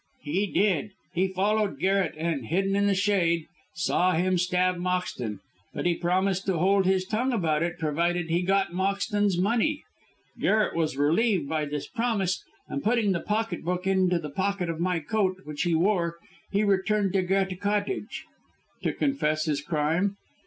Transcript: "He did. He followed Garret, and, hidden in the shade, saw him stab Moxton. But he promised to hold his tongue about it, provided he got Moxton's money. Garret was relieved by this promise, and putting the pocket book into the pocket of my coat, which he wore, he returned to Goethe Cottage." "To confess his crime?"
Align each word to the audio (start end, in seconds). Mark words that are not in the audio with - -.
"He 0.23 0.47
did. 0.47 0.93
He 1.13 1.27
followed 1.27 1.77
Garret, 1.77 2.15
and, 2.17 2.47
hidden 2.47 2.75
in 2.75 2.87
the 2.87 2.95
shade, 2.95 3.45
saw 3.75 4.13
him 4.13 4.39
stab 4.39 4.77
Moxton. 4.77 5.41
But 5.75 5.85
he 5.85 5.93
promised 5.93 6.47
to 6.47 6.57
hold 6.57 6.87
his 6.87 7.05
tongue 7.05 7.31
about 7.31 7.61
it, 7.61 7.77
provided 7.77 8.31
he 8.31 8.41
got 8.41 8.73
Moxton's 8.73 9.37
money. 9.37 9.83
Garret 10.39 10.75
was 10.75 10.97
relieved 10.97 11.47
by 11.47 11.65
this 11.65 11.85
promise, 11.87 12.43
and 12.67 12.83
putting 12.83 13.11
the 13.11 13.19
pocket 13.21 13.63
book 13.63 13.85
into 13.85 14.17
the 14.17 14.31
pocket 14.31 14.71
of 14.71 14.79
my 14.79 15.01
coat, 15.01 15.37
which 15.43 15.61
he 15.61 15.75
wore, 15.75 16.15
he 16.51 16.63
returned 16.63 17.13
to 17.13 17.21
Goethe 17.21 17.59
Cottage." 17.59 18.23
"To 18.81 18.93
confess 18.93 19.45
his 19.45 19.61
crime?" 19.61 20.17